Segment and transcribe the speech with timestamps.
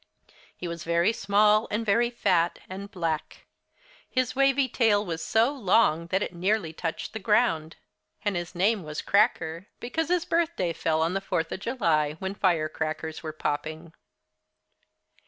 [0.57, 3.45] He was very small and very fat and black.
[4.09, 7.75] His wavy tail was so long that it nearly touched the ground.
[8.25, 12.33] And his name was "Cracker," because his birthday fell on the Fourth of July, when
[12.33, 13.93] firecrackers were popping.